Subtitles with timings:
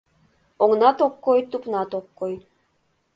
[0.63, 2.33] Оҥнат ок кой, тупнат ок кой